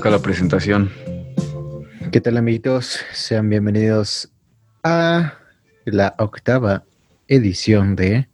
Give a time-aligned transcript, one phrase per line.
[0.00, 0.90] toca la presentación.
[2.10, 3.00] ¿Qué tal amiguitos?
[3.12, 4.32] Sean bienvenidos
[4.82, 5.34] a
[5.84, 6.84] la octava
[7.28, 8.26] edición de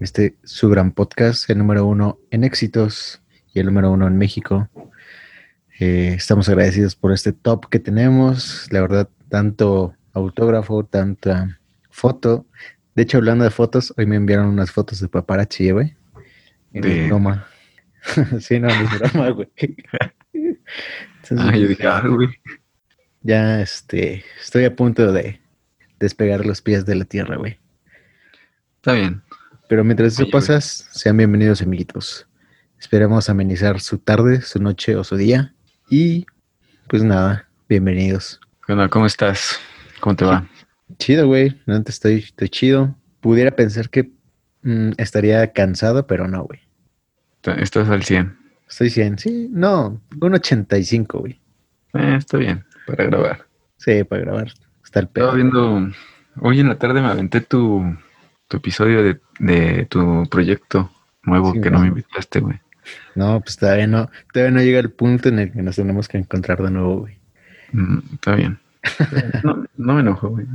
[0.00, 3.22] este su gran podcast, el número uno en éxitos
[3.54, 4.68] y el número uno en México.
[5.80, 8.70] Eh, estamos agradecidos por este top que tenemos.
[8.70, 12.44] La verdad, tanto autógrafo, tanta foto.
[12.94, 15.96] De hecho, hablando de fotos, hoy me enviaron unas fotos de paparazzi, güey.
[16.70, 17.48] De broma.
[18.40, 19.48] sí, no, es broma, güey.
[21.36, 22.28] ah, yo dije, ah, güey.
[23.22, 25.40] Ya, este, estoy a punto de
[25.98, 27.58] despegar los pies de la tierra, güey.
[28.76, 29.22] Está bien.
[29.68, 32.26] Pero mientras eso pasas, sean bienvenidos, amiguitos.
[32.80, 35.54] Esperemos amenizar su tarde, su noche o su día.
[35.90, 36.26] Y
[36.86, 38.40] pues nada, bienvenidos.
[38.66, 39.58] Bueno, ¿cómo estás?
[40.00, 40.48] ¿Cómo te va?
[40.98, 41.60] Chido, güey.
[41.66, 42.96] Antes estoy, estoy chido.
[43.20, 44.10] Pudiera pensar que
[44.62, 46.60] mm, estaría cansado, pero no, güey.
[47.56, 48.37] Estás al 100.
[48.68, 49.48] Estoy 100, sí.
[49.50, 51.40] No, un 85, güey.
[51.94, 53.46] Eh, está bien, para grabar.
[53.76, 54.52] Sí, para grabar.
[54.84, 55.26] Está el pedo.
[55.26, 55.94] Estaba viendo...
[56.40, 57.96] Hoy en la tarde me aventé tu,
[58.46, 60.90] tu episodio de, de tu proyecto
[61.22, 62.60] nuevo que no me invitaste, güey.
[63.14, 66.18] No, pues todavía no, todavía no llega el punto en el que nos tenemos que
[66.18, 67.18] encontrar de nuevo, güey.
[67.72, 68.58] Mm, está bien.
[69.42, 70.46] No, no, me enojo, güey.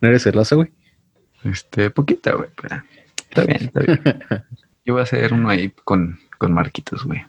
[0.00, 0.70] ¿No eres celoso, güey?
[1.44, 2.82] Este, poquita, güey, pero
[3.16, 4.00] está bien, está bien.
[4.84, 7.22] Yo voy a hacer uno ahí con, con Marquitos, güey.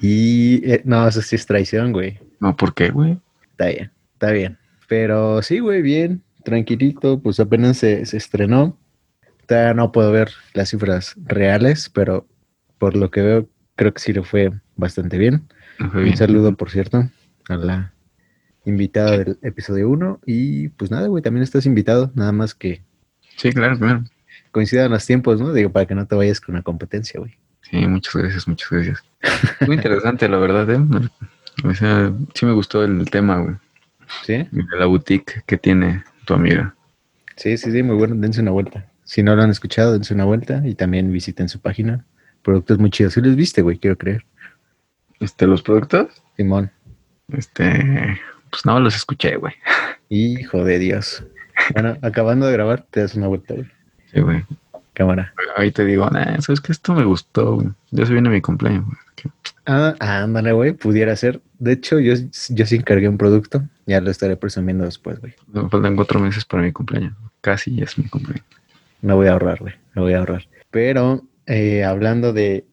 [0.00, 2.18] Y eh, no, eso sí es traición, güey.
[2.40, 3.18] No, ¿por qué, güey?
[3.52, 4.58] Está bien, está bien.
[4.88, 8.76] Pero sí, güey, bien, tranquilito, pues apenas se, se estrenó.
[9.46, 12.26] Todavía no puedo ver las cifras reales, pero
[12.78, 15.46] por lo que veo, creo que sí lo fue bastante bien.
[15.78, 17.10] Un saludo, por cierto,
[17.48, 17.92] a la
[18.64, 20.20] invitada del episodio 1.
[20.26, 22.82] Y pues nada, güey, también estás invitado, nada más que.
[23.36, 24.04] Sí, claro, claro.
[24.52, 25.52] Coincidan los tiempos, ¿no?
[25.52, 27.36] Digo, para que no te vayas con una competencia, güey.
[27.70, 29.04] Sí, muchas gracias, muchas gracias.
[29.66, 30.80] Muy interesante, la verdad, ¿eh?
[31.64, 33.56] O sea, sí me gustó el tema, güey.
[34.24, 34.46] ¿Sí?
[34.50, 36.74] De la boutique que tiene tu amiga.
[37.36, 38.14] Sí, sí, sí, muy bueno.
[38.16, 38.86] Dense una vuelta.
[39.04, 42.04] Si no lo han escuchado, dense una vuelta y también visiten su página
[42.42, 43.14] productos muy chidos.
[43.14, 43.78] ¿Sí los viste, güey?
[43.78, 44.24] Quiero creer.
[45.18, 46.22] Este, ¿los productos?
[46.36, 46.70] Simón.
[47.32, 49.54] Este, pues no los escuché, güey.
[50.08, 51.24] Hijo de Dios.
[51.72, 53.66] Bueno, acabando de grabar, te das una vuelta, güey.
[54.12, 54.44] Sí, güey.
[54.96, 55.34] Cámara.
[55.56, 57.68] Ahí te digo, nah, sabes que esto me gustó, güey.
[57.90, 58.96] Ya se viene mi cumpleaños, güey.
[59.66, 61.42] Ah, ándale, güey, pudiera ser.
[61.58, 63.62] De hecho, yo, yo sí encargué un producto.
[63.84, 65.34] Ya lo estaré presumiendo después, güey.
[65.52, 67.12] Me faltan cuatro meses para mi cumpleaños.
[67.42, 68.46] Casi es mi cumpleaños.
[69.02, 69.74] Me voy a ahorrar, güey.
[69.94, 70.48] Me voy a ahorrar.
[70.70, 72.64] Pero eh, hablando de,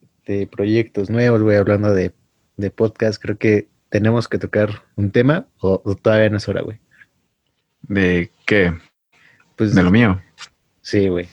[0.50, 2.14] proyectos nuevos, güey, hablando de,
[2.74, 6.78] podcast, creo que tenemos que tocar un tema o, todavía no es hora, güey.
[7.82, 8.72] ¿De qué?
[9.56, 10.22] Pues, de lo mío.
[10.80, 11.28] Sí, güey.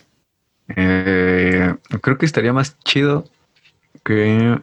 [0.75, 3.25] Eh, creo que estaría más chido
[4.03, 4.59] que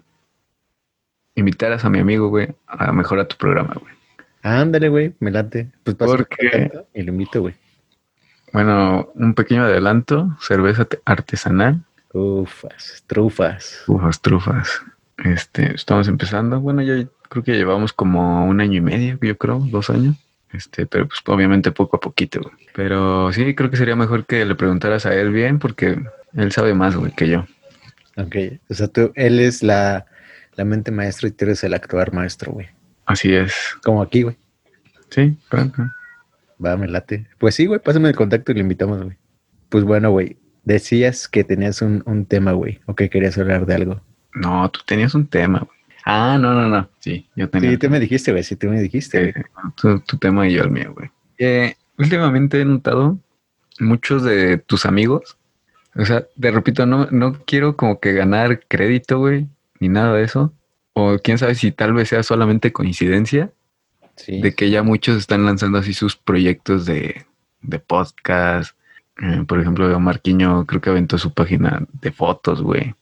[1.35, 3.95] invitaras a mi amigo, güey, a mejorar tu programa, güey.
[4.43, 5.71] Ándale, güey, me late.
[5.85, 6.71] Pues Porque...
[6.95, 7.55] Y lo invito, güey.
[8.53, 13.85] Bueno, un pequeño adelanto, cerveza artesanal Ufas, trufas.
[13.87, 14.83] Ufas, trufas.
[15.19, 16.59] Este, estamos empezando.
[16.61, 20.17] Bueno, ya creo que llevamos como un año y medio, yo creo, dos años.
[20.53, 22.41] Este, pero pues obviamente poco a poquito,
[22.75, 26.01] Pero sí, creo que sería mejor que le preguntaras a él bien, porque
[26.35, 27.47] él sabe más, güey, que yo.
[28.17, 28.37] Ok,
[28.69, 30.07] o sea, tú, él es la,
[30.57, 32.67] la mente maestra y tú eres el actuar maestro, güey.
[33.05, 33.55] Así es.
[33.83, 34.37] Como aquí, güey.
[35.11, 35.71] Sí, claro.
[36.65, 37.27] Va, me late.
[37.39, 39.17] Pues sí, güey, pásame el contacto y le invitamos, güey.
[39.69, 40.37] Pues bueno, güey,
[40.69, 44.03] Decías que tenías un, un tema, güey, o que querías hablar de algo.
[44.35, 45.78] No, tú tenías un tema, güey.
[46.05, 46.89] Ah, no, no, no.
[47.01, 47.71] Sí, yo tenía.
[47.71, 48.43] Sí, tú me dijiste, güey.
[48.43, 49.35] Sí, tú me dijiste.
[49.77, 51.11] tu, tema y yo el mío, güey.
[51.39, 53.19] Eh, últimamente he notado
[53.79, 55.37] muchos de tus amigos.
[55.95, 59.49] O sea, te repito, no, no quiero como que ganar crédito, güey,
[59.81, 60.53] ni nada de eso.
[60.93, 63.53] O quién sabe si tal vez sea solamente coincidencia
[64.17, 64.41] sí.
[64.41, 67.27] de que ya muchos están lanzando así sus proyectos de,
[67.63, 68.79] de podcast,
[69.21, 72.95] eh, por ejemplo, Marquiño creo que aventó su página de fotos, güey.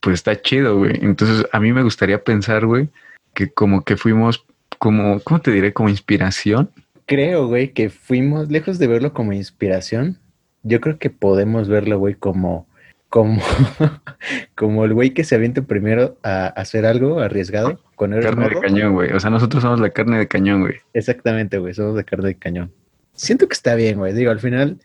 [0.00, 0.98] Pues está chido, güey.
[1.02, 2.88] Entonces, a mí me gustaría pensar, güey,
[3.34, 4.46] que como que fuimos
[4.78, 5.72] como, ¿cómo te diré?
[5.72, 6.70] Como inspiración.
[7.06, 10.18] Creo, güey, que fuimos, lejos de verlo como inspiración,
[10.62, 12.66] yo creo que podemos verlo, güey, como,
[13.08, 13.42] como,
[14.54, 17.80] como el güey que se avienta primero a hacer algo arriesgado.
[17.96, 19.12] Con el carne de cañón, güey.
[19.12, 20.76] O sea, nosotros somos la carne de cañón, güey.
[20.94, 21.74] Exactamente, güey.
[21.74, 22.72] Somos de carne de cañón.
[23.12, 24.14] Siento que está bien, güey.
[24.14, 24.78] Digo, al final,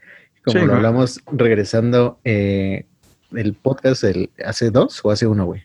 [0.43, 2.85] como lo hablamos regresando eh,
[3.35, 5.63] el podcast el, hace dos o hace uno, güey.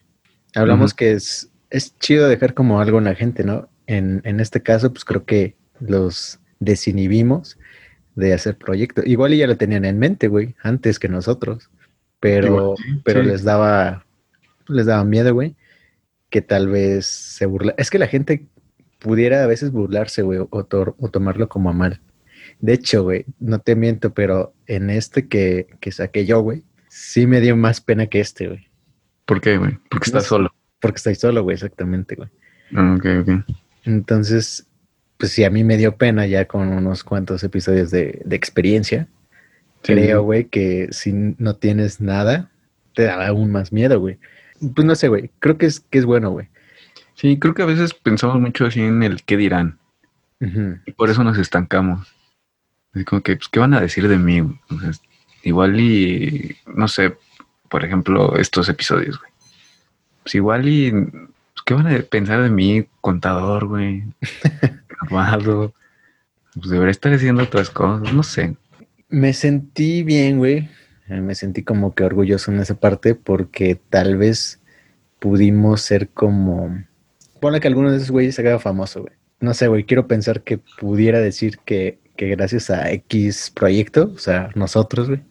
[0.54, 3.68] Hablamos que es, es chido dejar como algo en la gente, ¿no?
[3.86, 7.58] En, en este caso, pues creo que los desinhibimos
[8.14, 9.06] de hacer proyectos.
[9.06, 11.70] Igual ya lo tenían en mente, güey, antes que nosotros.
[12.18, 12.74] Pero,
[13.04, 14.04] pero les daba
[14.68, 15.56] les daba miedo, güey.
[16.30, 17.74] que tal vez se burla.
[17.76, 18.46] Es que la gente
[18.98, 22.00] pudiera a veces burlarse, güey, o, o tomarlo como a mal.
[22.60, 27.26] De hecho, güey, no te miento, pero en este que, que saqué yo, güey, sí
[27.26, 28.68] me dio más pena que este, güey.
[29.24, 29.78] ¿Por qué, güey?
[29.88, 30.52] Porque estás solo.
[30.80, 32.28] Porque estoy solo, güey, exactamente, güey.
[32.74, 33.56] Ah, ok, ok.
[33.84, 34.66] Entonces,
[35.16, 39.06] pues sí, a mí me dio pena ya con unos cuantos episodios de, de experiencia.
[39.82, 42.50] Creo, güey, que si no tienes nada,
[42.94, 44.18] te da aún más miedo, güey.
[44.74, 45.30] Pues no sé, güey.
[45.38, 46.48] Creo que es, que es bueno, güey.
[47.14, 49.78] Sí, creo que a veces pensamos mucho así en el qué dirán.
[50.86, 52.12] Y por eso nos estancamos.
[52.92, 54.42] Así como que, pues, ¿qué van a decir de mí?
[55.42, 57.14] Igual y, no sé,
[57.68, 59.30] por ejemplo, estos episodios, güey.
[60.22, 64.04] Pues igual y, pues, ¿qué van a pensar de mí, contador, güey?
[65.00, 65.72] Amado.
[66.54, 68.56] Pues debería estar haciendo otras cosas, no sé.
[69.08, 70.68] Me sentí bien, güey.
[71.08, 74.60] Eh, me sentí como que orgulloso en esa parte porque tal vez
[75.18, 76.84] pudimos ser como...
[77.40, 79.14] Pone que alguno de esos güeyes se haga famoso, güey.
[79.40, 84.18] No sé, güey, quiero pensar que pudiera decir que que gracias a X proyecto, o
[84.18, 85.22] sea, nosotros, güey,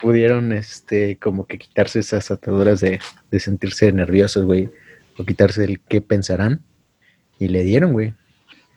[0.00, 3.00] pudieron, este, como que quitarse esas ataduras de,
[3.38, 4.70] sentirse nerviosos, güey,
[5.18, 6.62] o quitarse el qué pensarán,
[7.38, 8.14] y le dieron, güey.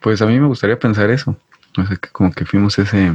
[0.01, 1.37] Pues a mí me gustaría pensar eso,
[1.77, 3.13] o sea, que como que fuimos ese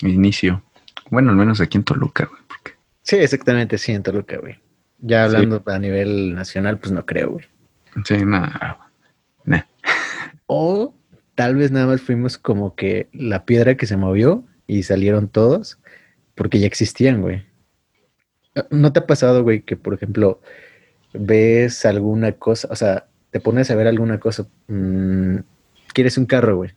[0.00, 0.62] inicio,
[1.10, 2.40] bueno, al menos aquí en Toluca, güey.
[2.48, 2.72] Porque...
[3.02, 4.58] Sí, exactamente, sí, en Toluca, güey.
[4.98, 7.46] Ya hablando a nivel nacional, pues no creo, güey.
[8.04, 8.78] Sí, nada.
[10.52, 10.96] O
[11.36, 15.78] tal vez nada más fuimos como que la piedra que se movió y salieron todos
[16.40, 17.42] porque ya existían, güey.
[18.70, 20.40] ¿No te ha pasado, güey, que por ejemplo
[21.12, 25.36] ves alguna cosa, o sea, te pones a ver alguna cosa, mm,
[25.92, 26.70] quieres un carro, güey.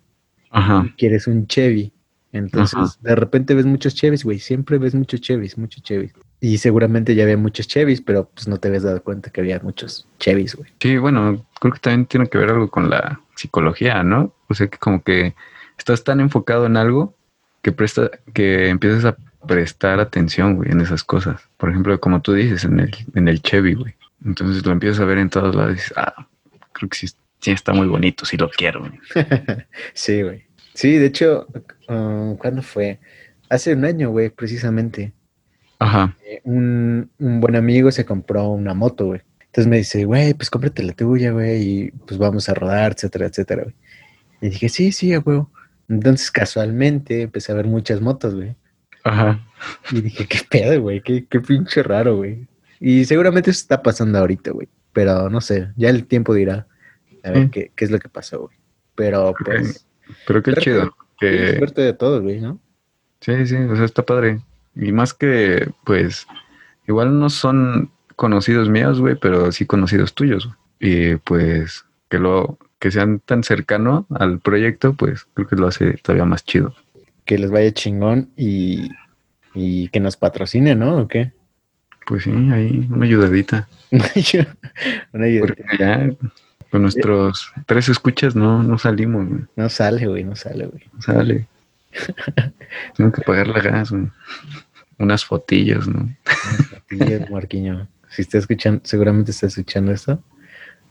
[0.49, 0.93] Ajá.
[0.97, 1.93] Quieres un Chevy.
[2.33, 4.39] Entonces, de repente ves muchos Chevys, güey.
[4.39, 6.11] Siempre ves muchos Chevys, muchos Chevys.
[6.41, 9.61] Y seguramente ya había muchos Chevys, pero pues no te habías dado cuenta que había
[9.61, 10.71] muchos Chevys, güey.
[10.81, 14.35] Sí, bueno, creo que también tiene que ver algo con la psicología, ¿no?
[14.49, 15.35] O sea, que como que
[15.77, 17.15] estás tan enfocado en algo
[17.61, 19.15] que presta, que empiezas a
[19.47, 21.41] prestar atención, güey, en esas cosas.
[21.57, 23.95] Por ejemplo, como tú dices, en el, en el Chevy, güey.
[24.25, 26.27] Entonces lo empiezas a ver en todos lados y dices, ah,
[26.71, 27.07] creo que sí,
[27.39, 28.99] sí está muy bonito, sí lo quiero, güey.
[29.93, 30.45] sí, güey.
[30.73, 31.47] Sí, de hecho,
[31.87, 32.99] um, ¿cuándo fue?
[33.49, 35.13] Hace un año, güey, precisamente.
[35.79, 36.15] Ajá.
[36.25, 39.21] Eh, un, un buen amigo se compró una moto, güey.
[39.53, 43.27] Entonces me dice, güey, pues cómprate la tuya, güey, y pues vamos a rodar, etcétera,
[43.27, 43.75] etcétera, güey.
[44.41, 45.43] Y dije, sí, sí, güey.
[45.87, 48.55] Entonces casualmente empecé a ver muchas motos, güey.
[49.03, 49.39] Ajá.
[49.91, 52.47] Y dije, qué pedo, güey, qué, qué pinche raro, güey.
[52.79, 54.67] Y seguramente eso está pasando ahorita, güey.
[54.91, 56.67] Pero no sé, ya el tiempo dirá
[57.23, 57.49] a ver mm.
[57.49, 58.57] qué, qué, es lo que pasó, güey.
[58.95, 59.87] Pero pues.
[60.27, 60.95] Pero qué chido.
[61.19, 61.57] Que...
[61.57, 62.59] Suerte de todos, güey, ¿no?
[63.21, 64.41] Sí, sí, o sea, está padre.
[64.75, 66.27] Y más que, pues,
[66.87, 70.49] igual no son conocidos míos, güey, pero sí conocidos tuyos.
[70.79, 75.93] Y pues que lo que sean tan cercano al proyecto, pues creo que lo hace
[76.03, 76.75] todavía más chido.
[77.25, 78.89] Que les vaya chingón y,
[79.53, 80.97] y que nos patrocine, ¿no?
[80.97, 81.31] ¿O qué?
[82.05, 83.67] Pues sí, ahí una ayudadita.
[83.91, 85.55] una ayudadita.
[85.55, 86.09] Porque ya
[86.69, 89.41] con nuestros tres escuchas no, no salimos, güey.
[89.55, 90.83] No sale, güey, no sale, güey.
[90.93, 91.47] No sale.
[92.97, 94.09] Tengo que pagar la gas, güey.
[94.97, 95.99] Unas fotillas, ¿no?
[96.01, 100.23] Unas fotillas, Marquiño si está escuchando, seguramente está escuchando esto.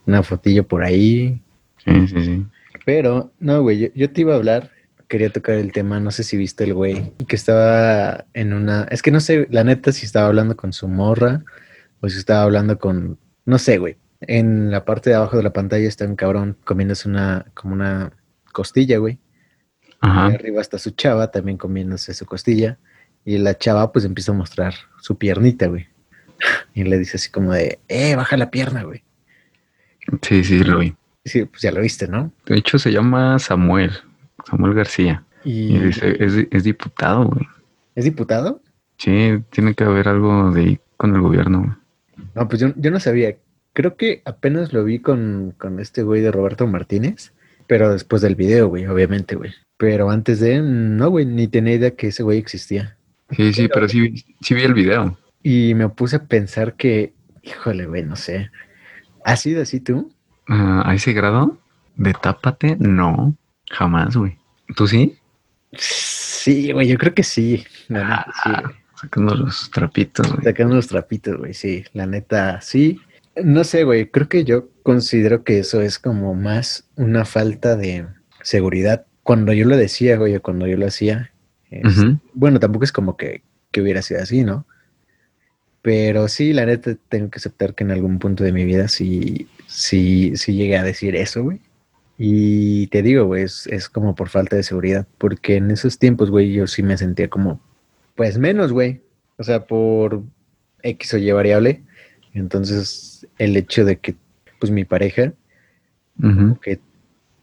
[0.07, 1.41] Una fotillo por ahí.
[1.79, 2.47] Sí, sí, sí.
[2.85, 4.71] Pero, no, güey, yo, te iba a hablar,
[5.13, 9.03] quería tocar el tema, no sé si viste el güey, que estaba en una, es
[9.03, 11.45] que no sé, la neta, si estaba hablando con su morra
[12.01, 13.99] o si estaba hablando con, no sé, güey.
[14.23, 18.15] En la parte de abajo de la pantalla está un cabrón comiéndose una, como una
[18.53, 19.19] costilla, güey.
[20.01, 20.31] Ajá.
[20.31, 22.79] Y arriba está su chava también comiéndose su costilla.
[23.23, 25.89] Y la chava pues empieza a mostrar su piernita, güey.
[26.75, 29.05] Y le dice así como de, eh, baja la pierna, güey.
[30.23, 30.97] Sí, sí, lo vi.
[31.27, 32.33] Sí, pues ya lo viste, ¿no?
[32.47, 33.93] De hecho, se llama Samuel,
[34.49, 35.25] Samuel García.
[35.45, 36.17] Y, dice,
[36.51, 37.47] es, diputado, güey.
[37.95, 38.61] ¿Es diputado?
[38.99, 41.79] Sí, tiene que haber algo de ahí con el gobierno.
[42.35, 43.37] No, pues yo, no sabía.
[43.73, 47.33] Creo que apenas lo vi con, con este güey de Roberto Martínez,
[47.67, 49.53] pero después del video, güey, obviamente, güey.
[49.77, 52.97] Pero antes de, no, güey, ni tenía idea que ese güey existía.
[53.31, 55.19] Sí, sí, pero sí, sí vi el video.
[55.43, 58.51] Y me puse a pensar que, híjole, güey, no sé.
[59.25, 60.13] ¿Has sido así tú?
[60.47, 61.59] Ah, ¿A ese grado?
[61.97, 62.77] ¿De tápate?
[62.79, 63.35] No,
[63.73, 64.39] jamás, güey.
[64.77, 65.19] ¿Tú sí?
[65.73, 67.65] Sí, güey, yo creo que sí.
[67.89, 70.45] La ah, Sacando los trapitos, güey.
[70.45, 71.85] Sacando los trapitos, güey, sí.
[71.93, 73.01] La neta, sí.
[73.43, 78.07] No sé, güey, creo que yo considero que eso es como más una falta de
[78.43, 79.07] seguridad.
[79.23, 81.33] Cuando yo lo decía, güey, cuando yo lo hacía,
[82.35, 84.67] bueno, tampoco es como que, que hubiera sido así, ¿no?
[85.81, 89.49] Pero sí, la neta, tengo que aceptar que en algún punto de mi vida sí,
[89.67, 91.61] sí, sí llegué a decir eso, güey.
[92.19, 95.07] Y te digo, güey, es, es como por falta de seguridad.
[95.19, 97.61] Porque en esos tiempos, güey, yo sí me sentía como,
[98.15, 99.01] pues menos, güey.
[99.39, 100.23] O sea, por
[100.83, 101.83] X o Y variable.
[102.35, 104.15] Entonces, el hecho de que,
[104.61, 105.33] pues mi pareja,
[106.63, 106.81] que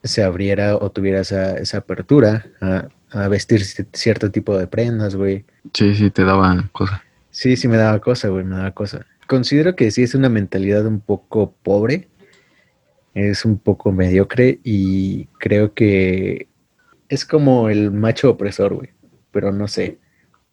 [0.03, 5.15] se abriera o tuviera esa, esa apertura a, a vestir ci- cierto tipo de prendas,
[5.15, 5.45] güey.
[5.73, 7.03] Sí, sí, te daba cosa.
[7.31, 9.05] Sí, sí me daba cosa, güey, me daba cosa.
[9.27, 12.07] Considero que sí es una mentalidad un poco pobre,
[13.13, 16.47] es un poco mediocre y creo que
[17.09, 18.89] es como el macho opresor, güey,
[19.31, 19.97] pero no sé.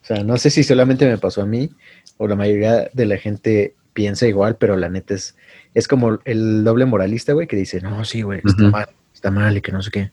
[0.03, 1.71] O sea, no sé si solamente me pasó a mí
[2.17, 5.37] o la mayoría de la gente piensa igual, pero la neta es,
[5.75, 9.57] es como el doble moralista, güey, que dice, no, sí, güey, está mal, está mal
[9.57, 10.11] y que no sé qué.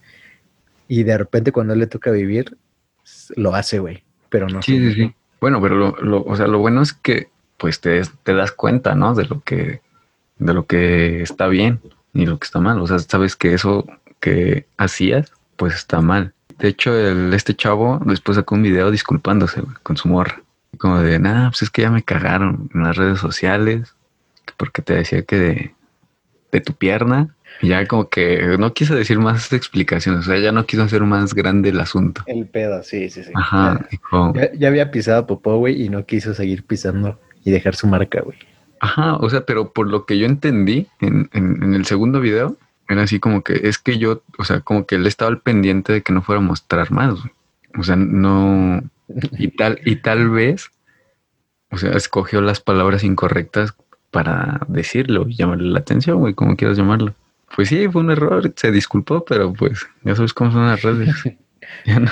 [0.88, 2.58] Y de repente cuando le toca vivir,
[3.36, 4.94] lo hace, güey, pero no Sí, sé.
[4.94, 5.16] sí, sí.
[5.40, 8.96] Bueno, pero lo, lo- o sea, lo bueno es que pues te, te das cuenta,
[8.96, 9.14] ¿no?
[9.16, 9.82] De lo que,
[10.40, 11.80] de lo que está bien
[12.13, 12.79] y lo que está mal.
[12.79, 13.86] O sea, sabes que eso
[14.20, 16.34] que hacías, pues está mal.
[16.60, 20.41] De hecho, el, este chavo después sacó un video disculpándose con su morra.
[20.77, 23.93] Como de, nah, pues es que ya me cagaron en las redes sociales,
[24.46, 25.75] que porque te decía que de,
[26.51, 27.36] de tu pierna.
[27.62, 31.03] Y ya como que no quiso decir más explicaciones, o sea, ya no quiso hacer
[31.03, 32.24] más grande el asunto.
[32.25, 33.32] El pedo, sí, sí, sí.
[33.36, 33.88] Ajá,
[34.58, 38.38] ya había pisado popó, güey, y no quiso seguir pisando y dejar su marca, güey.
[38.84, 42.58] Ajá, o sea, pero por lo que yo entendí en, en- en el segundo video,
[42.90, 45.94] era así como que es que yo, o sea, como que él estaba al pendiente
[45.94, 47.13] de que no fuera a mostrar más.
[47.13, 47.32] güey.
[47.80, 48.82] O sea, no.
[49.38, 50.70] Y tal, y tal vez,
[51.72, 53.74] o sea, escogió las palabras incorrectas
[54.12, 57.13] para decirlo y llamarle la atención, güey, como quieras llamarlo.
[57.56, 61.10] Pues sí, fue un error, se disculpó, pero pues ya sabes cómo son las redes.
[61.86, 62.12] Ya, no-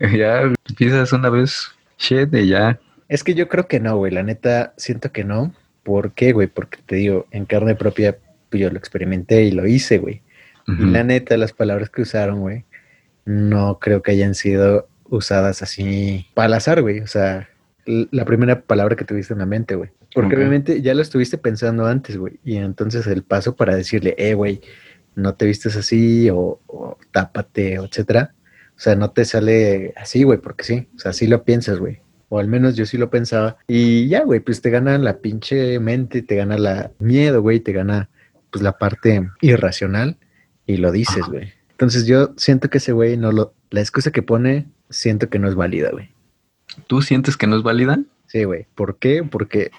[0.16, 2.80] ya pisas una vez shit y ya.
[3.08, 4.10] es que yo creo que no, güey.
[4.10, 5.52] La neta, siento que no.
[5.84, 6.48] ¿Por qué, güey?
[6.48, 8.18] Porque te digo, en carne propia,
[8.50, 10.22] pues yo lo experimenté y lo hice, güey.
[10.66, 12.64] Y la neta, las palabras que usaron, güey,
[13.26, 17.00] no creo que hayan sido usadas así para al azar, güey.
[17.00, 17.48] O sea,
[17.84, 19.90] la primera palabra que tuviste en la mente, güey.
[20.14, 20.38] Porque Ok.
[20.38, 22.40] obviamente ya lo estuviste pensando antes, güey.
[22.44, 24.62] Y entonces el paso para decirle, eh, güey,
[25.16, 28.34] no te vistes así o, o tápate, etcétera.
[28.76, 30.88] O sea, no te sale así, güey, porque sí.
[30.96, 32.00] O sea, sí lo piensas, güey.
[32.34, 33.58] O al menos yo sí lo pensaba.
[33.68, 37.72] Y ya, güey, pues te gana la pinche mente, te gana la miedo, güey, te
[37.72, 38.10] gana
[38.50, 40.16] pues la parte irracional
[40.66, 41.52] y lo dices, güey.
[41.70, 43.54] Entonces yo siento que ese güey no lo...
[43.70, 46.10] La excusa que pone, siento que no es válida, güey.
[46.88, 48.00] ¿Tú sientes que no es válida?
[48.26, 48.66] Sí, güey.
[48.74, 49.22] ¿Por qué?
[49.22, 49.70] Porque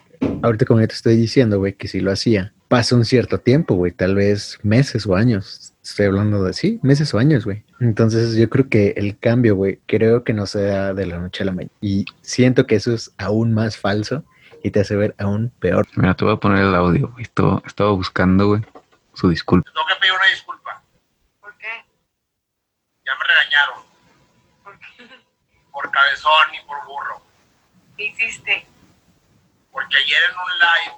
[0.42, 3.76] ahorita como ya te estoy diciendo, güey, que si lo hacía, pasa un cierto tiempo,
[3.76, 5.74] güey, tal vez meses o años.
[5.86, 7.64] Estoy hablando de, sí, meses o años, güey.
[7.80, 11.44] Entonces yo creo que el cambio, güey, creo que no se da de la noche
[11.44, 11.72] a la mañana.
[11.80, 14.24] Y siento que eso es aún más falso
[14.64, 15.88] y te hace ver aún peor.
[15.96, 17.24] Mira, te voy a poner el audio, güey.
[17.24, 18.66] Estaba buscando, güey,
[19.14, 19.70] su disculpa.
[19.72, 20.82] Tengo que pedir una disculpa.
[21.40, 21.68] ¿Por qué?
[23.06, 23.86] Ya me regañaron
[24.64, 24.86] ¿Por qué?
[25.72, 27.22] por cabezón y por burro.
[27.96, 28.66] ¿Qué hiciste?
[29.72, 30.98] Porque ayer en un live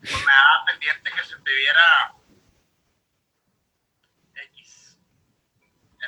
[0.00, 2.16] pues, me daba pendiente que se te viera
[4.52, 4.98] X.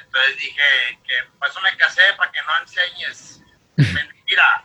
[0.09, 0.62] Entonces dije
[1.07, 3.43] que por eso me casé, para que no enseñes.
[3.77, 4.65] Mentira.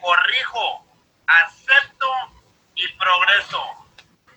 [0.00, 0.84] Corrijo,
[1.26, 2.06] acepto
[2.74, 3.62] y progreso.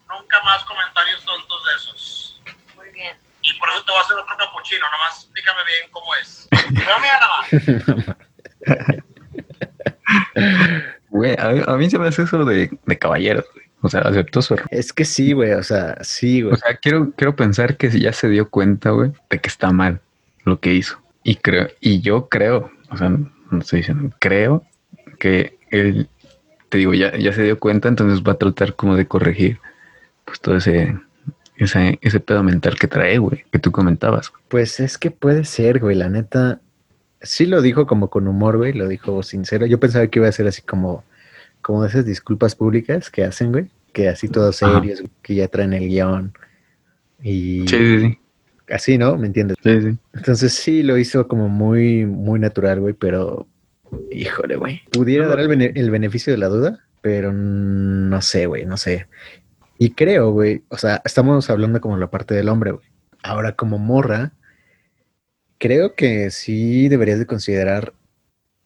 [0.08, 2.42] Nunca más comentarios tontos de esos.
[2.76, 3.18] Muy bien.
[3.42, 6.48] Y por eso te voy a hacer otro capuchino, nomás explícame bien cómo es.
[6.72, 7.50] Nada más.
[11.10, 13.66] Güey, a, a mí se me hace eso de, de caballeros, güey.
[13.82, 14.68] O sea, aceptó su error.
[14.70, 16.54] Es que sí, güey, o sea, sí, güey.
[16.54, 19.72] O sea, quiero, quiero pensar que si ya se dio cuenta, güey, de que está
[19.72, 20.02] mal
[20.46, 21.00] lo que hizo.
[21.24, 24.64] Y creo, y yo creo, o sea, no estoy diciendo, creo
[25.20, 26.08] que él,
[26.70, 29.60] te digo, ya, ya se dio cuenta, entonces va a tratar como de corregir,
[30.24, 30.96] pues todo ese,
[31.58, 34.32] ese, ese pedo mental que trae, güey, que tú comentabas.
[34.48, 36.62] Pues es que puede ser, güey, la neta.
[37.22, 39.66] Sí lo dijo como con humor, güey, lo dijo sincero.
[39.66, 41.04] Yo pensaba que iba a ser así como,
[41.62, 44.80] como esas disculpas públicas que hacen, güey, que así todos Ajá.
[44.80, 46.34] serios, que ya traen el guion.
[47.24, 48.20] Y Sí, sí, sí.
[48.70, 49.18] Así, ¿no?
[49.18, 49.58] ¿Me entiendes?
[49.64, 49.98] Sí, sí.
[50.14, 53.48] Entonces sí lo hizo como muy, muy natural, güey, pero
[54.12, 54.82] híjole, güey.
[54.92, 59.08] Pudiera dar el, bene- el beneficio de la duda, pero no sé, güey, no sé.
[59.78, 62.86] Y creo, güey, o sea, estamos hablando como la parte del hombre, güey.
[63.24, 64.32] Ahora como morra,
[65.58, 67.94] creo que sí deberías de considerar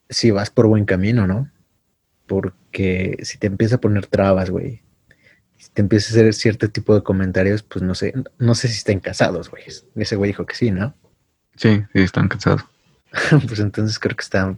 [0.10, 1.50] si vas por buen camino, ¿no?
[2.28, 4.82] Porque si te empieza a poner trabas, güey,
[5.74, 9.00] te empieza a hacer cierto tipo de comentarios, pues no sé, no sé si estén
[9.00, 9.64] casados, güey.
[9.96, 10.94] Ese güey dijo que sí, ¿no?
[11.56, 12.64] Sí, sí, están cansados.
[13.48, 14.56] pues entonces creo que está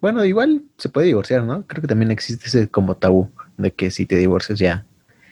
[0.00, 1.66] Bueno, igual se puede divorciar, ¿no?
[1.66, 4.84] Creo que también existe ese como tabú de que si te divorcias ya.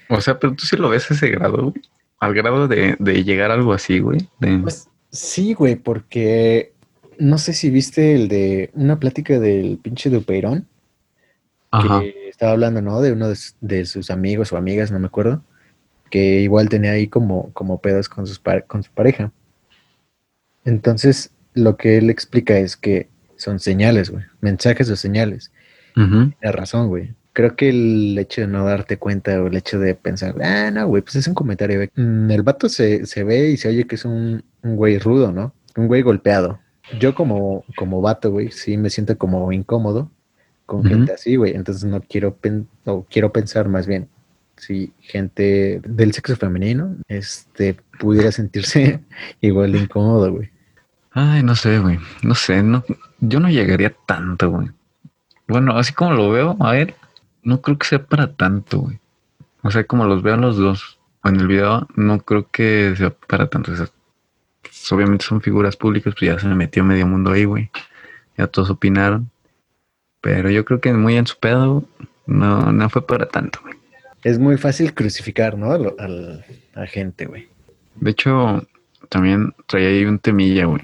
[0.08, 1.82] O sea, pero tú sí lo ves a ese grado, güey.
[2.18, 4.28] Al grado de, de llegar a algo así, güey.
[4.40, 6.72] de- Pues sí, güey, porque
[7.18, 10.66] no sé si viste el de una plática del pinche Dupeirón,
[11.70, 12.00] Ajá.
[12.00, 13.00] que estaba hablando, ¿no?
[13.00, 13.28] De uno
[13.60, 15.42] de, sus amigos o amigas, no me acuerdo,
[16.10, 19.32] que igual tenía ahí como, como pedos con, sus con su pareja.
[20.66, 25.50] Entonces, lo que él explica es que son señales, güey, mensajes o señales.
[25.96, 26.32] Ujú.
[26.38, 27.14] Tienes razón, güey.
[27.32, 30.86] Creo que el hecho de no darte cuenta o el hecho de pensar, ah, no,
[30.88, 31.78] güey, pues es un comentario.
[31.78, 31.90] güey".
[31.96, 35.32] Mm, El vato se, se ve y se oye que es un, un güey rudo,
[35.32, 35.54] ¿no?
[35.74, 36.60] Un güey golpeado.
[37.00, 40.10] Yo como, como vato, güey, sí me siento como incómodo
[40.66, 41.54] con gente así, güey.
[41.54, 44.08] Entonces no quiero, pen- o quiero pensar más bien
[44.56, 49.00] si gente del sexo femenino este, pudiera sentirse
[49.40, 50.50] igual de incómodo, güey.
[51.12, 51.98] Ay, no sé, güey.
[52.22, 52.84] No sé, no,
[53.20, 54.70] yo no llegaría tanto, güey.
[55.48, 56.94] Bueno, así como lo veo, a ver,
[57.42, 58.98] no creo que sea para tanto, güey.
[59.62, 63.48] O sea, como los veo los dos en el video, no creo que sea para
[63.48, 63.72] tanto.
[63.72, 63.88] O sea,
[64.62, 67.70] pues, obviamente son figuras públicas, pues ya se me metió medio mundo ahí, güey.
[68.36, 69.30] Ya todos opinaron.
[70.26, 71.84] Pero yo creo que muy en su pedo,
[72.26, 73.74] no, no fue para tanto, güey.
[74.24, 75.70] Es muy fácil crucificar, ¿no?
[75.70, 77.46] Al- a gente, güey.
[77.94, 78.66] De hecho,
[79.08, 80.82] también traía ahí un temilla, güey.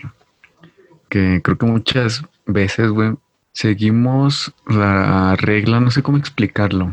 [1.09, 3.15] Que creo que muchas veces, güey,
[3.53, 6.93] seguimos la regla, no sé cómo explicarlo.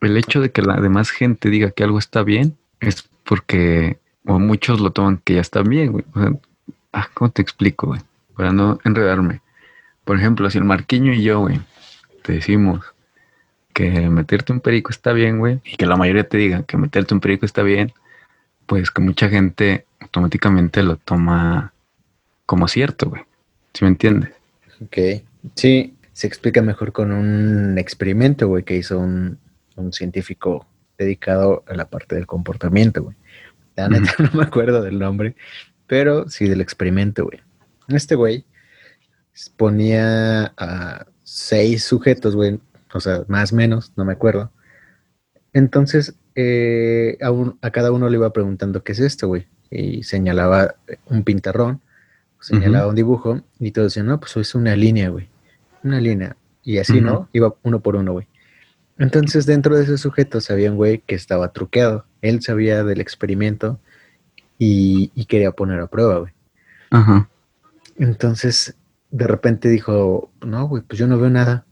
[0.00, 4.40] El hecho de que la demás gente diga que algo está bien es porque, o
[4.40, 6.04] muchos lo toman que ya está bien, güey.
[6.12, 6.32] O sea,
[6.92, 8.00] ah, ¿cómo te explico, güey?
[8.36, 9.42] Para no enredarme.
[10.04, 11.60] Por ejemplo, si el Marquiño y yo, güey,
[12.24, 12.94] te decimos
[13.74, 17.12] que meterte un perico está bien, güey, y que la mayoría te diga que meterte
[17.12, 17.92] un perico está bien,
[18.66, 21.74] pues que mucha gente automáticamente lo toma
[22.46, 23.22] como cierto, güey.
[23.74, 24.30] ¿Sí me entiendes?
[24.80, 25.22] Ok.
[25.54, 29.38] Sí, se explica mejor con un experimento, güey, que hizo un,
[29.76, 33.16] un científico dedicado a la parte del comportamiento, güey.
[33.76, 35.36] La neta no me acuerdo del nombre,
[35.86, 37.40] pero sí del experimento, güey.
[37.88, 38.46] Este güey
[39.56, 42.60] ponía a seis sujetos, güey,
[42.92, 44.52] o sea, más o menos, no me acuerdo.
[45.52, 50.04] Entonces, eh, a, un- a cada uno le iba preguntando qué es esto, güey, y
[50.04, 51.80] señalaba un pintarrón,
[52.40, 55.28] señalaba un dibujo, y todos decían, no, pues es una línea, güey,
[55.82, 56.36] una línea.
[56.62, 57.04] Y así, Ujú.
[57.04, 57.28] ¿no?
[57.32, 58.28] Iba uno por uno, güey.
[58.96, 62.06] Entonces, dentro de esos sujetos había un güey que estaba truqueado.
[62.22, 63.80] Él sabía del experimento
[64.56, 66.32] y, y quería poner a prueba, güey.
[66.90, 67.28] Ajá.
[67.98, 68.76] Entonces,
[69.16, 71.64] de repente dijo, no, güey, pues yo no veo nada.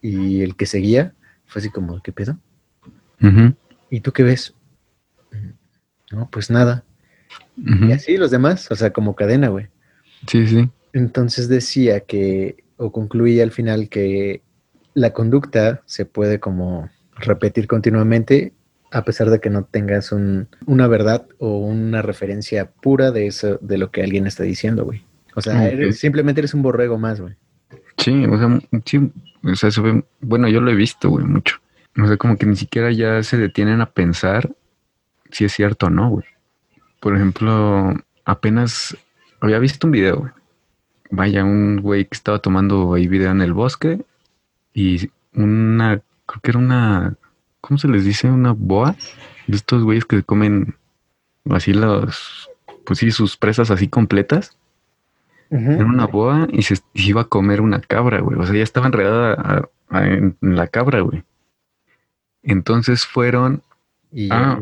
[0.00, 1.12] Y el que seguía
[1.44, 2.38] fue así como, ¿qué pedo?
[3.90, 4.54] ¿Y tú qué ves?
[6.10, 6.82] No, pues nada.
[7.56, 9.68] Y así los demás, o sea, como cadena, güey.
[10.26, 10.70] Sí, sí.
[10.94, 14.42] Entonces decía que, o concluía al final que
[14.94, 18.54] la conducta se puede como repetir continuamente
[18.90, 23.58] a pesar de que no tengas un- una verdad o una referencia pura de eso,
[23.62, 25.04] de lo que alguien está diciendo, güey.
[25.34, 27.34] O sea, eres- simplemente eres un borrego más, güey.
[27.96, 29.12] Sí, o sea, sí,
[29.44, 31.56] o sea, se ve- bueno, yo lo he visto, güey, mucho.
[32.00, 34.50] O sea, como que ni siquiera ya se detienen a pensar
[35.30, 36.24] si es cierto o no, güey.
[37.00, 38.96] Por ejemplo, apenas
[39.40, 40.32] había visto un video, güey.
[41.10, 44.02] Vaya, un güey que estaba tomando ahí video en el bosque
[44.72, 47.14] y una, creo que era una,
[47.60, 48.28] ¿cómo se les dice?
[48.30, 48.96] Una boa
[49.46, 50.74] de estos güeyes que comen
[51.50, 52.48] así los,
[52.86, 54.56] pues sí, sus presas así completas.
[55.54, 58.38] Era una boa y se iba a comer una cabra, güey.
[58.38, 61.22] O sea, ya estaba enredada a- a- en, en la cabra, güey.
[62.42, 63.62] Entonces fueron.
[64.10, 64.58] Y Ah,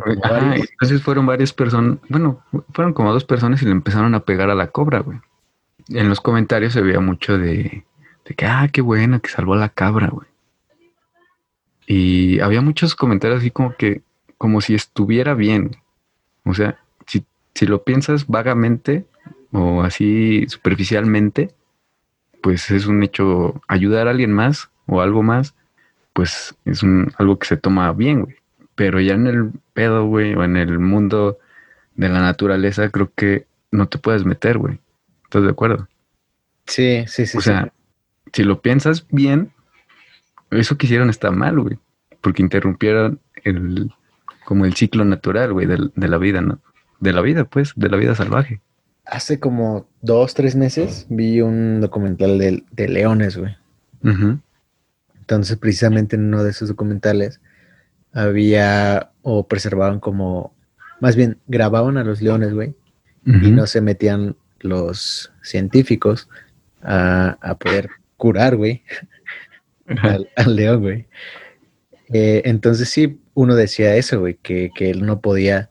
[0.56, 1.98] entonces fueron varias personas.
[2.08, 5.18] Bueno, fueron como dos personas y le empezaron a pegar a la cobra, güey.
[5.88, 7.84] En los comentarios se veía mucho de,
[8.24, 10.26] de que, ah, qué bueno que salvó a la cabra, güey.
[11.86, 14.02] Y había muchos comentarios así como que,
[14.38, 15.76] como si estuviera bien.
[16.44, 17.24] O sea, si,
[17.54, 19.04] si lo piensas vagamente
[19.52, 21.52] o así superficialmente,
[22.42, 25.54] pues es un hecho ayudar a alguien más o algo más,
[26.12, 28.36] pues es un, algo que se toma bien, güey.
[28.74, 31.38] Pero ya en el pedo, güey, o en el mundo
[31.94, 34.78] de la naturaleza, creo que no te puedes meter, güey.
[35.24, 35.88] ¿Estás de acuerdo?
[36.66, 37.38] Sí, sí, sí.
[37.38, 37.50] o sí.
[37.50, 37.72] sea,
[38.32, 39.52] si lo piensas bien,
[40.50, 41.78] eso que hicieron está mal, güey.
[42.20, 43.92] Porque interrumpieron el,
[44.44, 46.60] como el ciclo natural, güey, de, la vida, ¿no?
[46.98, 48.60] De la vida, pues, de la vida salvaje.
[49.10, 53.56] Hace como dos, tres meses vi un documental de, de leones, güey.
[55.18, 57.40] Entonces, precisamente en uno de esos documentales
[58.12, 60.54] había o preservaban como,
[61.00, 62.74] más bien grababan a los leones, güey,
[63.26, 66.28] y no se metían los científicos
[66.82, 68.82] a, a poder curar, güey,
[70.02, 71.06] al, al león, güey.
[72.12, 75.70] Eh, entonces sí, uno decía eso, güey, que, que él no podía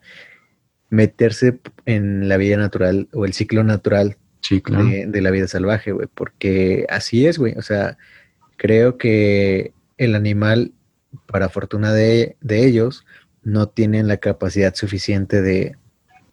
[0.89, 4.85] meterse en la vida natural o el ciclo natural Sí, claro.
[4.85, 7.53] de, de la vida salvaje, güey, porque así es, güey.
[7.57, 7.97] O sea,
[8.57, 10.71] creo que el animal,
[11.27, 13.05] para fortuna de, de ellos,
[13.43, 15.75] no tienen la capacidad suficiente de,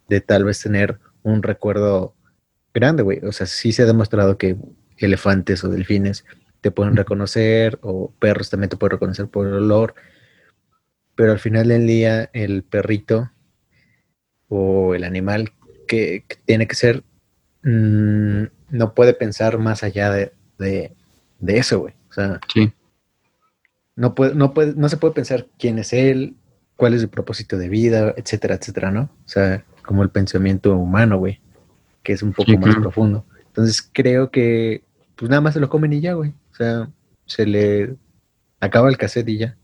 [0.08, 2.14] de tal vez tener un recuerdo
[2.72, 3.18] grande, güey.
[3.24, 4.56] O sea, sí se ha demostrado que
[4.98, 6.24] elefantes o delfines
[6.60, 9.94] te pueden reconocer, o perros también te pueden reconocer por el olor,
[11.14, 13.30] pero al final del día, el perrito
[14.48, 15.52] o el animal
[15.88, 17.02] que, que tiene que ser
[17.62, 20.92] mm, no puede pensar más allá de, de,
[21.40, 21.94] de eso, güey.
[22.10, 22.72] O sea, Sí,
[23.94, 26.34] no, puede, no, puede, no se puede pensar quién es él,
[26.76, 29.02] cuál es su propósito de vida, etcétera, etcétera, ¿no?
[29.24, 31.40] O sea, como el pensamiento humano, güey,
[32.02, 32.82] que es un poco Sí, más claro.
[32.82, 33.24] profundo.
[33.46, 34.82] Entonces creo que,
[35.16, 36.30] pues nada más se lo comen y ya, güey.
[36.52, 36.90] O sea,
[37.24, 37.94] se le
[38.60, 39.56] acaba el cassette y ya.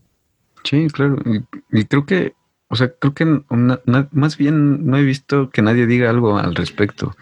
[0.63, 1.17] sí, claro.
[1.25, 1.43] Y,
[1.79, 2.33] y creo que,
[2.73, 3.79] o sea, creo que una-
[4.11, 7.15] más bien no he visto que nadie diga algo al respecto.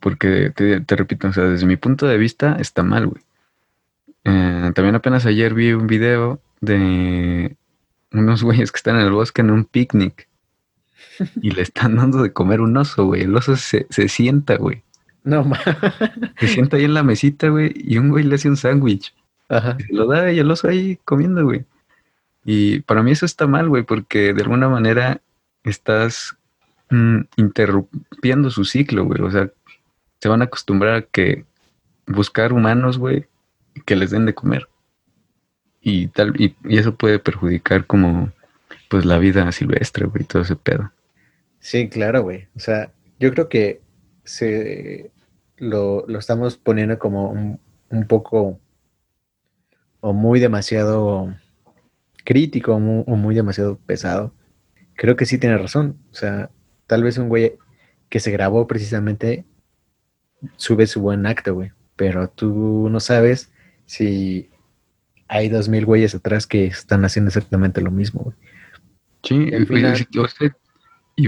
[0.00, 3.22] Porque te, te repito, o sea, desde mi punto de vista está mal, güey.
[4.24, 7.56] Eh, también apenas ayer vi un video de
[8.12, 10.28] unos güeyes que están en el bosque en un picnic
[11.42, 13.22] y le están dando de comer un oso, güey.
[13.22, 14.82] El oso se, se sienta, güey.
[15.24, 15.58] No, ma-
[16.38, 19.12] Se sienta ahí en la mesita, güey, y un güey le hace un sándwich.
[19.48, 19.76] Ajá.
[19.78, 21.64] Se lo da y el oso ahí comiendo, güey.
[22.50, 25.20] Y para mí eso está mal, güey, porque de alguna manera
[25.64, 26.34] estás
[26.88, 29.20] mm, interrumpiendo su ciclo, güey.
[29.20, 29.50] O sea,
[30.18, 31.44] se van a acostumbrar a que
[32.06, 33.26] buscar humanos, güey,
[33.84, 34.66] que les den de comer.
[35.82, 38.32] Y tal, y, y eso puede perjudicar como
[38.88, 40.90] pues la vida silvestre, güey, todo ese pedo.
[41.60, 42.48] Sí, claro, güey.
[42.56, 43.82] O sea, yo creo que
[44.24, 45.10] se
[45.58, 48.58] lo, lo estamos poniendo como un, un poco
[50.00, 51.36] o muy demasiado
[52.28, 54.34] crítico o muy, o muy demasiado pesado.
[54.96, 55.96] Creo que sí tiene razón.
[56.12, 56.50] O sea,
[56.86, 57.54] tal vez un güey
[58.10, 59.46] que se grabó precisamente
[60.56, 61.72] sube su buen acto, güey.
[61.96, 63.50] Pero tú no sabes
[63.86, 64.50] si
[65.26, 68.36] hay dos mil güeyes atrás que están haciendo exactamente lo mismo, güey.
[69.22, 69.96] Sí, Y final-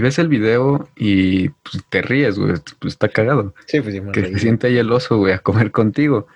[0.01, 3.55] ves el video y pues, te ríes, güey, pues está cagado.
[3.65, 6.27] Sí, pues sí, me que se siente ahí el oso, güey, a comer contigo.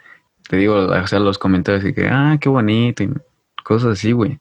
[0.49, 3.13] Te digo, o sea, los comentarios y que, ah, qué bonito, y
[3.63, 4.39] cosas así, güey.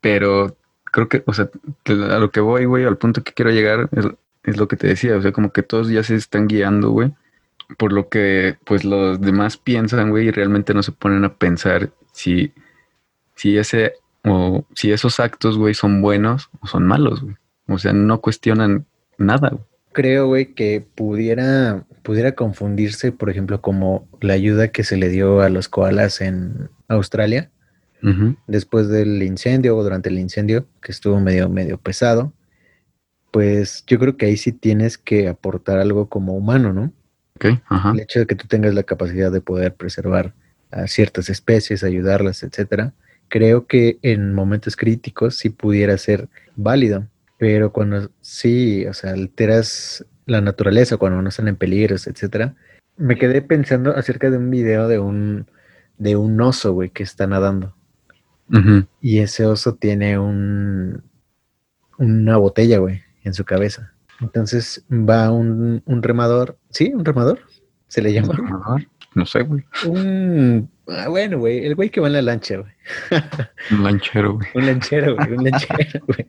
[0.00, 1.50] Pero creo que, o sea,
[1.86, 5.16] a lo que voy, güey, al punto que quiero llegar es, lo que te decía,
[5.16, 7.12] o sea, como que todos ya se están guiando, güey,
[7.78, 11.90] por lo que, pues, los demás piensan, güey, y realmente no se ponen a pensar
[12.12, 12.52] si,
[13.36, 17.36] si ese, o si esos actos, güey, son buenos o son malos, güey.
[17.68, 18.86] O sea, no cuestionan
[19.18, 19.52] nada,
[19.92, 25.40] creo, güey, que pudiera, pudiera confundirse, por ejemplo, como la ayuda que se le dio
[25.40, 27.50] a los koalas en Australia
[28.46, 32.32] Después del incendio o durante el incendio, que estuvo medio, medio pesado.
[33.30, 36.92] Pues yo creo que ahí sí tienes que aportar algo como humano, ¿no?
[37.36, 37.92] Ok, ajá.
[37.92, 40.34] El hecho de que tú tengas la capacidad de poder preservar
[40.70, 42.92] a ciertas especies, ayudarlas, etcétera,
[43.28, 47.06] creo que en momentos críticos sí pudiera ser válido,
[47.38, 52.54] pero cuando sí, o sea, alteras la naturaleza, cuando no están en peligros, etcétera,
[52.96, 55.46] me quedé pensando acerca de un video de un
[55.98, 57.74] de un oso, güey, que está nadando
[59.00, 61.02] Y ese oso tiene un
[61.98, 63.92] una botella, güey, en su cabeza.
[64.20, 66.92] Entonces va un, un remador, ¿sí?
[66.94, 67.40] ¿Un remador?
[67.88, 68.34] ¿Se le llama?
[68.34, 69.64] Remador, No sé, güey.
[69.86, 70.70] Un.
[70.88, 71.64] Ah, bueno, güey.
[71.64, 72.72] El güey que va en la lancha, güey.
[73.70, 74.48] Un lanchero, güey.
[74.54, 75.32] Un lanchero, güey.
[75.32, 76.26] Un lanchero, güey.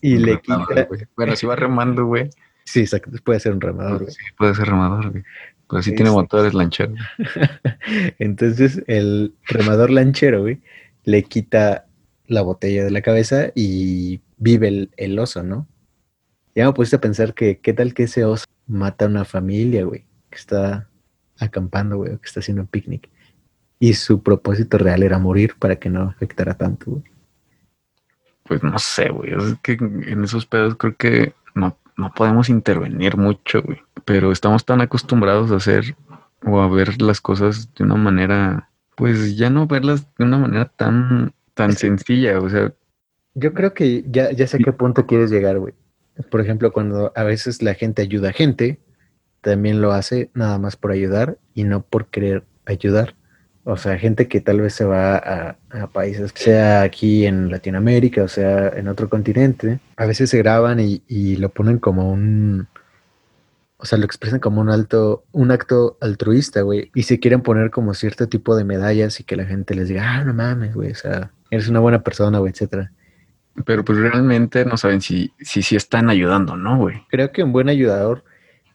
[0.00, 0.84] Y Un le remador, quita.
[0.84, 1.00] güey.
[1.16, 2.30] Bueno, si va remando, güey.
[2.64, 3.10] Sí, exacto.
[3.24, 4.10] Puede ser un remador, güey.
[4.12, 5.22] Sí, puede ser remador, güey.
[5.82, 6.16] Si Sí, tiene sí.
[6.16, 6.90] motores lanchero.
[6.92, 7.02] güey.
[8.18, 10.60] Entonces, el remador lanchero, güey,
[11.04, 11.86] le quita
[12.26, 15.66] la botella de la cabeza y vive el, el oso, ¿no?
[16.54, 19.84] Ya me puse a pensar que, ¿qué tal que ese oso mata a una familia,
[19.84, 20.04] güey?
[20.30, 20.88] Que está
[21.38, 23.08] acampando, güey, o que está haciendo un picnic.
[23.78, 27.02] Y su propósito real era morir para que no afectara tanto, güey.
[28.44, 29.32] Pues no sé, güey.
[29.32, 33.78] Es que en esos pedos creo que no, no podemos intervenir mucho, güey.
[34.04, 35.94] Pero estamos tan acostumbrados a hacer
[36.44, 40.64] o a ver las cosas de una manera, pues ya no verlas de una manera
[40.64, 42.40] tan, tan sencilla.
[42.40, 42.72] O sea,
[43.34, 45.74] Yo creo que ya, ya sé a qué punto quieres llegar, güey.
[46.30, 48.80] Por ejemplo, cuando a veces la gente ayuda a gente,
[49.40, 53.14] también lo hace nada más por ayudar y no por querer ayudar.
[53.70, 58.24] O sea, gente que tal vez se va a, a países, sea aquí en Latinoamérica
[58.24, 62.66] o sea en otro continente, a veces se graban y, y lo ponen como un,
[63.76, 67.70] o sea, lo expresan como un alto, un acto altruista, güey, y se quieren poner
[67.70, 70.90] como cierto tipo de medallas y que la gente les diga, ah, no mames, güey,
[70.90, 72.90] o sea, eres una buena persona, güey, etcétera.
[73.64, 77.04] Pero pues realmente no saben si si, si están ayudando, ¿no, güey?
[77.08, 78.24] Creo que un buen ayudador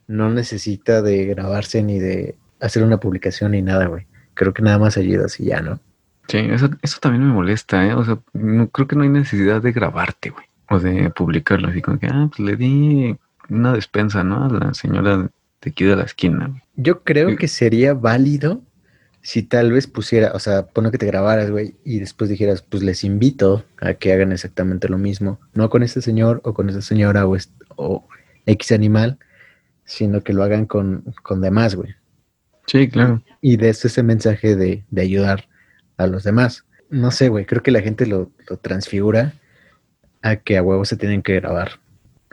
[0.07, 4.07] no necesita de grabarse ni de hacer una publicación ni nada, güey.
[4.35, 5.79] Creo que nada más ayuda así ya, ¿no?
[6.27, 7.93] Sí, eso, eso también me molesta, ¿eh?
[7.93, 10.45] O sea, no, creo que no hay necesidad de grabarte, güey.
[10.69, 13.15] O de publicarlo así como que, ah, pues le di
[13.49, 14.45] una despensa, ¿no?
[14.45, 16.47] A la señora de aquí de la esquina.
[16.47, 16.61] güey.
[16.75, 17.37] Yo creo Sí.
[17.37, 18.61] que sería válido
[19.21, 22.83] si tal vez pusiera, o sea, pone que te grabaras, güey, y después dijeras, pues
[22.83, 26.81] les invito a que hagan exactamente lo mismo, no con este señor o con esta
[26.81, 27.35] señora o,
[27.75, 28.07] o
[28.45, 29.17] X animal,
[29.83, 31.95] sino que lo hagan con, con demás, güey.
[32.67, 33.21] Sí, claro.
[33.41, 35.45] Y des ese mensaje de, de ayudar
[35.97, 36.65] a los demás.
[36.89, 39.33] No sé, güey, creo que la gente lo, lo transfigura
[40.21, 41.79] a que a huevo se tienen que grabar.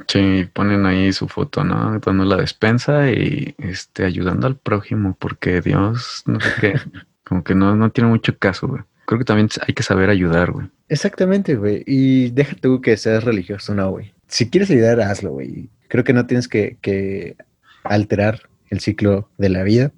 [0.09, 1.99] Sí, ponen ahí su foto, ¿no?
[2.01, 6.75] Dando la despensa y este ayudando al prójimo, porque Dios, no sé qué,
[7.25, 8.83] como que no, no tiene mucho caso, güey.
[9.05, 10.68] Creo que también hay que saber ayudar, güey.
[10.88, 11.83] Exactamente, güey.
[11.87, 14.14] Y deja tú que seas religioso, no, güey.
[14.29, 15.68] Si quieres ayudar, hazlo, güey.
[15.88, 17.37] Creo que no tienes que, que
[17.85, 19.92] alterar el ciclo de la vida,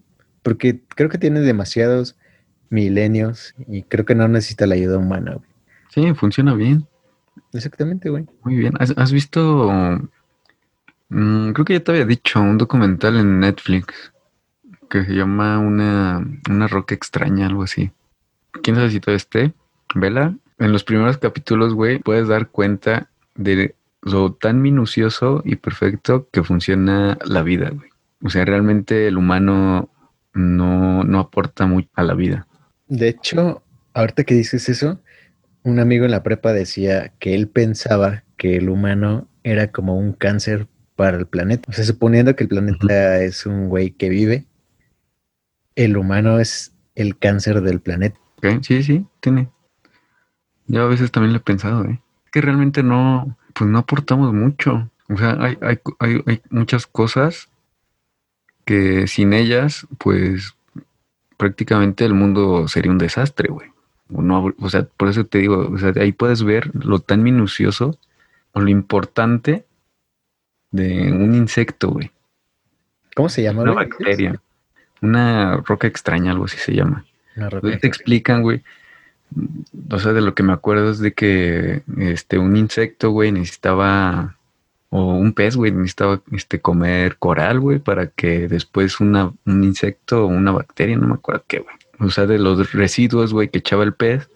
[0.44, 2.14] porque creo que tiene demasiados
[2.70, 5.48] milenios y creo que no necesita la ayuda humana, güey.
[5.88, 6.86] Sí, funciona bien,
[7.52, 8.26] Exactamente, güey.
[8.44, 8.74] muy bien.
[8.78, 9.70] ¿Has, has visto?
[11.08, 14.12] mm, creo que ya te había dicho un documental en Netflix
[14.90, 17.90] que se llama Una, una roca extraña, algo así.
[18.62, 19.52] ¿Quién sabe si todavía esté?
[19.94, 20.34] Vela.
[20.58, 26.42] En los primeros capítulos, güey, puedes dar cuenta de lo tan minucioso y perfecto que
[26.44, 27.90] funciona la vida, güey.
[28.22, 29.90] O sea, realmente el humano
[30.34, 32.46] no, no aporta mucho a la vida.
[32.88, 33.62] De hecho,
[33.94, 35.00] ahorita que dices eso,
[35.62, 40.12] un amigo en la prepa decía que él pensaba que el humano era como un
[40.12, 40.66] cáncer
[40.96, 41.68] para el planeta.
[41.70, 44.46] O sea, suponiendo que el planeta es un güey que vive,
[45.76, 48.18] el humano es el cáncer del planeta.
[48.60, 49.48] Sí, sí, tiene.
[50.66, 52.02] Yo a veces también lo he pensado, ¿eh?
[52.30, 54.90] Que realmente no, pues no aportamos mucho.
[55.08, 57.48] O sea, hay, hay, hay, hay muchas cosas
[58.64, 60.54] que sin ellas, pues
[61.36, 63.68] prácticamente el mundo sería un desastre, güey.
[64.12, 67.22] O, no, o sea, por eso te digo, o sea, ahí puedes ver lo tan
[67.22, 67.98] minucioso
[68.52, 69.64] o lo importante
[70.70, 72.10] de un insecto, güey.
[73.14, 73.62] ¿Cómo se llama?
[73.62, 73.86] Una güey?
[73.86, 74.40] bacteria.
[75.00, 77.04] Una roca extraña, algo así se llama.
[77.36, 77.78] Una roca.
[77.78, 78.62] Te explican, güey.
[79.90, 84.36] O sea, de lo que me acuerdo es de que este un insecto, güey, necesitaba
[84.96, 90.22] o un pez, güey, necesitaba este comer coral, güey, para que después una, un insecto
[90.22, 91.74] o una bacteria, no me acuerdo qué, güey.
[91.98, 94.30] O sea, de los residuos, güey, que echaba el pez,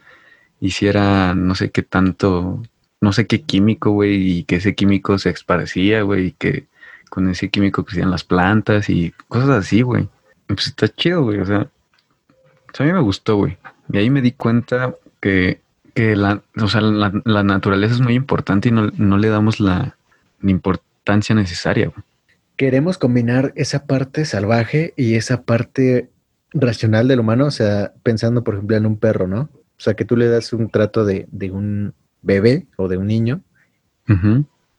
[0.61, 2.61] hiciera no sé qué tanto,
[3.01, 6.66] no sé qué químico, güey, y que ese químico se esparcía, güey, y que
[7.09, 10.09] con ese químico crecían las plantas y cosas así, güey.
[10.49, 11.68] Pues está chido, güey, o sea,
[12.77, 13.59] a mí me gustó, güey.
[13.92, 15.61] Y ahí me di cuenta que,
[15.94, 19.61] que la, o sea, la, la naturaleza es muy importante y no, no le damos
[19.61, 19.97] la
[20.42, 21.92] importancia necesaria.
[22.57, 26.11] Queremos combinar esa parte salvaje y esa parte
[26.53, 29.42] racional del humano, o sea, pensando, por ejemplo, en un perro, ¿no?
[29.42, 33.07] O sea, que tú le das un trato de, de un bebé o de un
[33.07, 33.42] niño,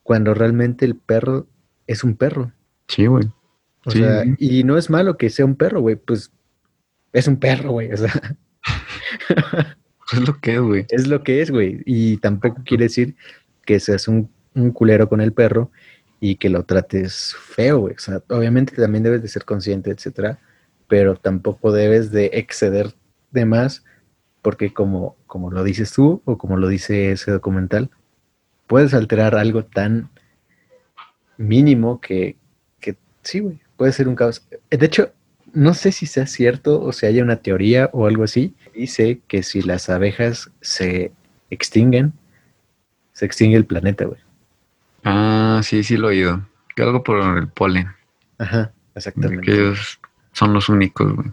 [0.04, 1.48] cuando realmente el perro
[1.88, 2.52] es un perro.
[2.88, 3.26] Sí, güey.
[3.86, 6.32] O Sí, sea, y no es malo que sea un perro, güey, pues
[7.14, 8.12] es un perro, güey, o sea,
[10.14, 10.86] es lo que es, güey.
[10.90, 13.16] es lo que es, güey, y tampoco quiere decir
[13.66, 14.30] que seas un,
[14.62, 15.72] un culero con el perro
[16.20, 17.96] y que lo trates feo, güey,
[18.30, 20.40] obviamente también debes de ser consciente, etcétera,
[20.88, 22.94] pero tampoco debes de exceder
[23.32, 23.84] de más,
[24.42, 27.90] porque como, como lo dices tú, o como lo dice ese documental,
[28.68, 30.10] puedes alterar algo tan
[31.38, 32.38] mínimo que,
[32.80, 34.46] que sí, güey, puede ser un caos.
[34.70, 35.14] De hecho,
[35.54, 38.56] no sé si sea cierto o si haya una teoría o algo así.
[38.74, 41.12] Dice que si las abejas se
[41.50, 42.14] extinguen,
[43.14, 44.20] se extingue el planeta, güey.
[45.04, 46.46] Ah, sí, sí lo he oído.
[46.76, 47.90] Que algo por el polen.
[48.38, 49.46] Ajá, exactamente.
[49.46, 50.00] Que ellos
[50.32, 51.32] son los únicos, güey.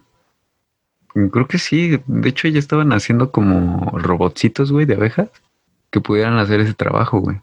[1.30, 2.00] Creo que sí.
[2.06, 5.30] De hecho, ya estaban haciendo como robotcitos, güey, de abejas
[5.90, 7.40] que pudieran hacer ese trabajo, güey.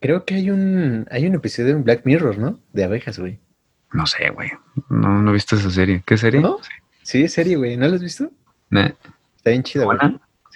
[0.00, 2.58] Creo que hay un, hay un episodio en Black Mirror, ¿no?
[2.72, 3.38] De abejas, güey.
[3.92, 4.50] No sé, güey.
[4.88, 6.02] No, no he visto esa serie.
[6.06, 6.40] ¿Qué serie?
[6.40, 6.58] ¿No?
[7.02, 7.76] Sí, es serie, güey.
[7.76, 8.30] ¿No la has visto?
[8.70, 8.90] Nah.
[9.36, 9.98] Está bien chida, güey.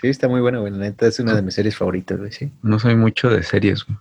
[0.00, 0.72] Sí, está muy buena, güey.
[0.72, 2.52] La neta es una de mis series favoritas, güey, sí.
[2.62, 3.98] No soy mucho de series, güey.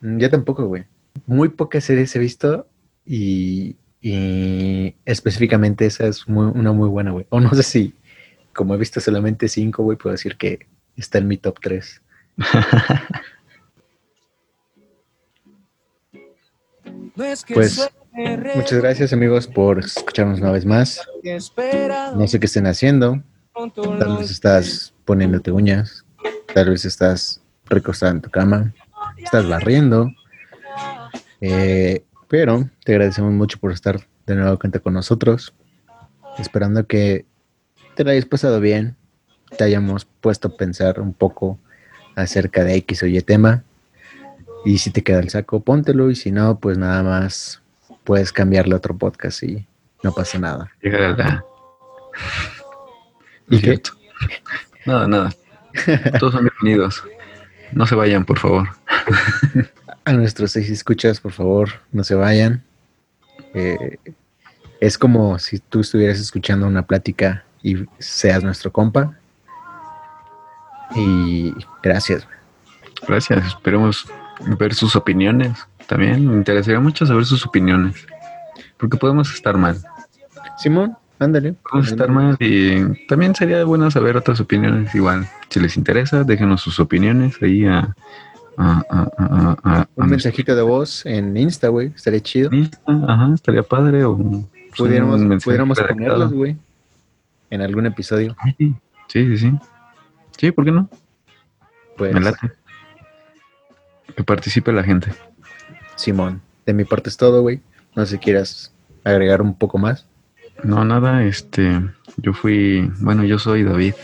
[0.00, 0.84] Mm, Yo tampoco, güey.
[1.26, 2.66] Muy pocas series he visto
[3.04, 7.26] y, y específicamente esa es muy- una muy buena, güey.
[7.30, 7.94] O no sé si,
[8.54, 12.02] como he visto solamente cinco, güey, puedo decir que está en mi top 3.
[17.16, 17.90] No es que Pues,
[18.56, 21.00] Muchas gracias amigos por escucharnos una vez más.
[22.16, 23.22] No sé qué estén haciendo.
[23.98, 26.04] Tal vez estás poniéndote uñas.
[26.54, 28.72] Tal vez estás recostada en tu cama.
[29.28, 30.10] Estás barriendo.
[31.42, 35.52] Eh, pero te agradecemos mucho por estar de nuevo cuenta con nosotros.
[36.38, 37.26] Esperando que
[37.94, 38.96] te lo hayas pasado bien.
[39.58, 41.58] Te hayamos puesto a pensar un poco
[42.16, 43.64] acerca de X o Y tema.
[44.64, 46.10] Y si te queda el saco, póntelo.
[46.10, 47.60] Y si no, pues nada más
[48.04, 49.66] puedes cambiarle a otro podcast y
[50.02, 50.72] no pasa nada.
[50.80, 51.44] Llega la-
[53.50, 53.82] ¿Y qué?
[54.86, 55.34] Nada, nada.
[56.18, 57.04] Todos son bienvenidos.
[57.72, 58.68] No se vayan, por favor.
[60.04, 62.64] A nuestros seis escuchas, por favor, no se vayan.
[63.54, 63.98] Eh,
[64.80, 69.14] es como si tú estuvieras escuchando una plática y seas nuestro compa.
[70.94, 72.26] Y gracias.
[73.06, 73.46] Gracias.
[73.46, 74.06] Esperemos
[74.58, 75.66] ver sus opiniones.
[75.86, 78.06] También me interesaría mucho saber sus opiniones.
[78.76, 79.82] Porque podemos estar mal.
[80.58, 81.54] Simón, ándale.
[82.08, 85.26] Mal y también sería bueno saber otras opiniones igual.
[85.48, 87.94] Si les interesa, déjenos sus opiniones ahí a...
[88.58, 91.92] Un mensajito de voz en Insta, güey.
[91.94, 92.50] Estaría chido.
[92.52, 92.78] Insta.
[92.86, 94.04] Ajá, estaría padre.
[94.04, 94.44] O pues,
[94.76, 96.56] Pudiéramos, pudiéramos ponerlos, güey.
[97.50, 98.36] En algún episodio.
[98.58, 98.74] Sí,
[99.06, 99.58] sí, sí.
[100.36, 100.88] Sí, ¿por qué no?
[101.96, 102.52] Pues, Me late.
[104.16, 105.12] Que participe la gente.
[105.94, 107.60] Simón, de mi parte es todo, güey.
[107.94, 108.72] No sé si quieras
[109.04, 110.07] agregar un poco más.
[110.64, 111.80] No, nada, este,
[112.16, 113.94] yo fui, bueno, yo soy David.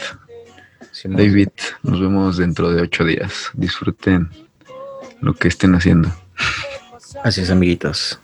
[0.92, 1.16] Simón.
[1.18, 1.48] David,
[1.82, 3.50] nos vemos dentro de ocho días.
[3.54, 4.30] Disfruten
[5.20, 6.10] lo que estén haciendo.
[7.22, 8.20] Así es, amiguitos.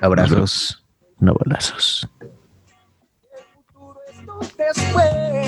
[0.00, 0.84] Abrazos,
[1.18, 2.08] no balazos.
[4.56, 5.47] después.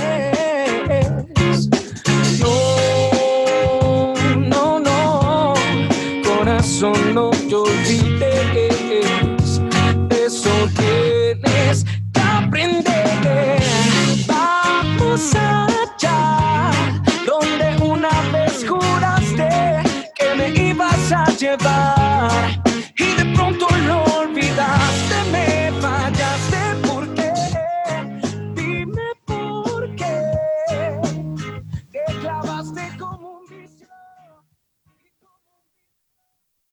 [21.51, 22.00] nearby.